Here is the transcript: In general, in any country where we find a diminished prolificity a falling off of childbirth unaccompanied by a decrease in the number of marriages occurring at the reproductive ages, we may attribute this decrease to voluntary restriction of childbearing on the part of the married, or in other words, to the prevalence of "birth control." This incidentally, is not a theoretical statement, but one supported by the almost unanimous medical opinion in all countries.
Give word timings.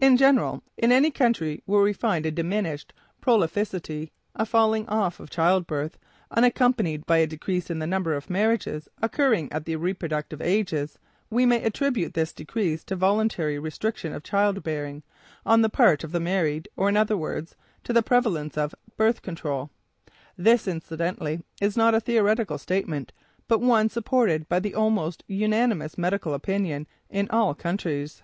In 0.00 0.16
general, 0.16 0.64
in 0.76 0.90
any 0.90 1.12
country 1.12 1.62
where 1.64 1.80
we 1.82 1.92
find 1.92 2.26
a 2.26 2.30
diminished 2.32 2.92
prolificity 3.22 4.10
a 4.34 4.44
falling 4.44 4.84
off 4.88 5.20
of 5.20 5.30
childbirth 5.30 5.96
unaccompanied 6.32 7.06
by 7.06 7.18
a 7.18 7.26
decrease 7.28 7.70
in 7.70 7.78
the 7.78 7.86
number 7.86 8.14
of 8.16 8.28
marriages 8.28 8.88
occurring 9.00 9.52
at 9.52 9.64
the 9.64 9.76
reproductive 9.76 10.42
ages, 10.42 10.98
we 11.30 11.46
may 11.46 11.62
attribute 11.62 12.14
this 12.14 12.32
decrease 12.32 12.82
to 12.82 12.96
voluntary 12.96 13.60
restriction 13.60 14.12
of 14.12 14.24
childbearing 14.24 15.04
on 15.46 15.62
the 15.62 15.68
part 15.70 16.02
of 16.02 16.10
the 16.10 16.18
married, 16.18 16.68
or 16.76 16.88
in 16.88 16.96
other 16.96 17.16
words, 17.16 17.54
to 17.84 17.92
the 17.92 18.02
prevalence 18.02 18.58
of 18.58 18.74
"birth 18.96 19.22
control." 19.22 19.70
This 20.36 20.66
incidentally, 20.66 21.44
is 21.60 21.76
not 21.76 21.94
a 21.94 22.00
theoretical 22.00 22.58
statement, 22.58 23.12
but 23.46 23.60
one 23.60 23.88
supported 23.88 24.48
by 24.48 24.58
the 24.58 24.74
almost 24.74 25.22
unanimous 25.28 25.96
medical 25.96 26.34
opinion 26.34 26.88
in 27.08 27.30
all 27.30 27.54
countries. 27.54 28.22